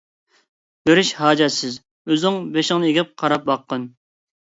بېرىش 0.89 1.09
ھاجەتسىز، 1.17 1.75
ئۆزۈڭ 2.15 2.39
بېشىڭنى 2.55 2.89
ئېگىپ 2.89 3.13
قاراپ 3.25 3.47
باققىن! 3.51 3.85